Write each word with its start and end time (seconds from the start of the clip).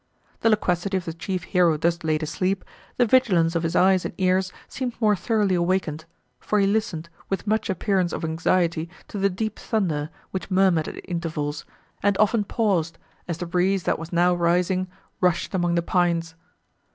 The 0.39 0.49
loquacity 0.49 0.97
of 0.97 1.05
the 1.05 1.13
chief 1.13 1.43
hero 1.43 1.77
thus 1.77 2.03
laid 2.03 2.23
asleep, 2.23 2.65
the 2.97 3.05
vigilance 3.05 3.55
of 3.55 3.61
his 3.61 3.75
eyes 3.75 4.03
and 4.03 4.15
ears 4.17 4.51
seemed 4.67 4.99
more 4.99 5.15
thoroughly 5.15 5.53
awakened, 5.53 6.05
for 6.39 6.59
he 6.59 6.65
listened, 6.65 7.07
with 7.29 7.45
much 7.45 7.69
appearance 7.69 8.11
of 8.11 8.25
anxiety, 8.25 8.89
to 9.09 9.19
the 9.19 9.29
deep 9.29 9.59
thunder, 9.59 10.09
which 10.31 10.49
murmured 10.49 10.87
at 10.87 11.07
intervals, 11.07 11.65
and 12.01 12.17
often 12.17 12.43
paused, 12.43 12.97
as 13.27 13.37
the 13.37 13.45
breeze, 13.45 13.83
that 13.83 13.99
was 13.99 14.11
now 14.11 14.33
rising, 14.33 14.87
rushed 15.19 15.53
among 15.53 15.75
the 15.75 15.83
pines. 15.83 16.33